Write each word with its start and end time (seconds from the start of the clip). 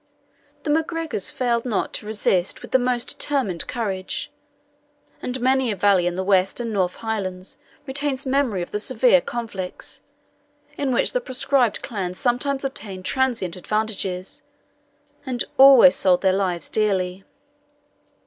The 0.63 0.71
MacGregors 0.71 1.29
failed 1.29 1.63
not 1.63 1.93
to 1.93 2.07
resist 2.07 2.63
with 2.63 2.71
the 2.71 2.79
most 2.79 3.07
determined 3.19 3.67
courage; 3.67 4.31
and 5.21 5.39
many 5.39 5.69
a 5.71 5.75
valley 5.75 6.07
in 6.07 6.15
the 6.15 6.23
West 6.23 6.59
and 6.59 6.73
North 6.73 6.95
Highlands 6.95 7.59
retains 7.85 8.25
memory 8.25 8.63
of 8.63 8.71
the 8.71 8.79
severe 8.79 9.21
conflicts, 9.21 10.01
in 10.75 10.91
which 10.91 11.11
the 11.11 11.21
proscribed 11.21 11.83
clan 11.83 12.15
sometimes 12.15 12.65
obtained 12.65 13.05
transient 13.05 13.55
advantages, 13.55 14.41
and 15.23 15.43
always 15.59 15.97
sold 15.97 16.21
their 16.23 16.33
lives 16.33 16.67
dearly. 16.67 17.23